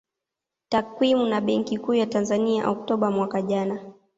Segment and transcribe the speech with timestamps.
[0.69, 3.79] Takwimu na Benki Kuu ya Tanzania Oktoba mwaka jana